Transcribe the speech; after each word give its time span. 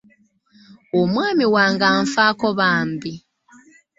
Omwami 0.99 1.45
wange 1.53 1.85
anfaako 1.95 2.47
bambi. 2.59 3.13